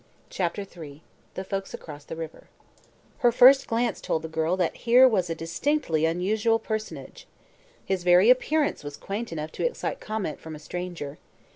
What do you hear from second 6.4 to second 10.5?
personage. His very appearance was quaint enough to excite comment